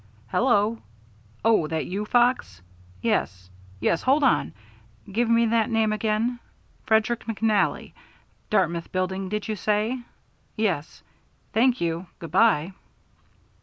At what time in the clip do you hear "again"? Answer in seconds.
5.93-6.39